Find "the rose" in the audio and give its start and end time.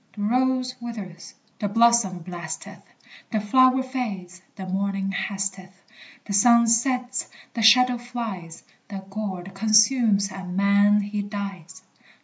0.15-0.73